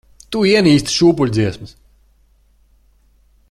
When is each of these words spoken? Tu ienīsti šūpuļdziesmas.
Tu 0.35 0.39
ienīsti 0.51 0.93
šūpuļdziesmas. 1.01 1.75